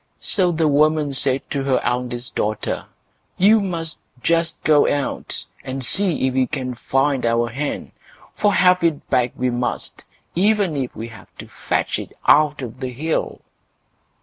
So 0.19 0.51
the 0.51 0.67
woman 0.67 1.13
said 1.13 1.43
to 1.51 1.61
her 1.61 1.79
eldest 1.83 2.33
daughter, 2.33 2.85
"You 3.37 3.59
must 3.61 3.99
just 4.23 4.59
go 4.63 4.89
out 4.91 5.45
and 5.63 5.85
see 5.85 6.27
if 6.27 6.33
you 6.33 6.47
can 6.47 6.73
find 6.73 7.23
our 7.23 7.49
hen, 7.49 7.91
for 8.33 8.51
have 8.51 8.83
it 8.83 9.07
back 9.11 9.31
we 9.35 9.51
must, 9.51 10.03
even 10.33 10.75
if 10.75 10.95
we 10.95 11.09
have 11.09 11.29
to 11.37 11.47
fetch 11.47 11.99
it 11.99 12.13
out 12.27 12.63
of 12.63 12.79
the 12.79 12.91
hill." 12.91 13.41